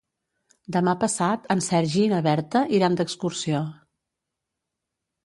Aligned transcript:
Demà 0.75 0.93
passat 1.01 1.43
en 1.55 1.61
Sergi 1.65 2.01
i 2.05 2.07
na 2.13 2.21
Berta 2.29 2.63
iran 2.79 2.97
d'excursió. 3.03 3.61